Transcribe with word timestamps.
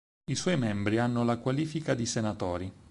I 0.25 0.33
suoi 0.33 0.57
membri 0.57 0.97
hanno 0.97 1.23
la 1.23 1.37
qualifica 1.37 1.93
di 1.93 2.07
senatori. 2.07 2.73